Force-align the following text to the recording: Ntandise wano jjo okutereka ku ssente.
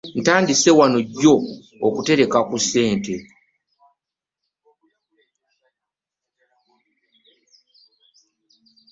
Ntandise 0.21 0.69
wano 0.79 0.97
jjo 1.11 1.35
okutereka 1.87 2.39
ku 2.47 2.55
ssente. 2.63 3.13